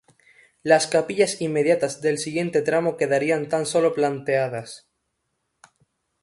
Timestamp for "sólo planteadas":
3.67-4.87